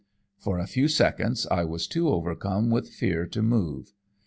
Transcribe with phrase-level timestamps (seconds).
[0.39, 3.93] For a few seconds I was too overcome with fear to move.